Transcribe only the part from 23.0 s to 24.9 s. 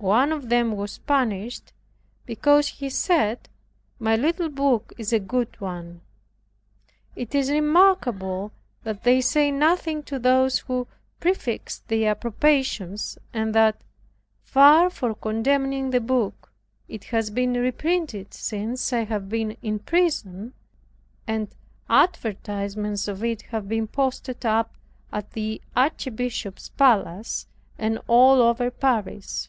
of it have been posted up